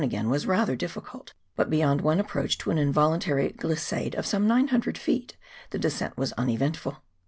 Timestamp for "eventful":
6.49-7.03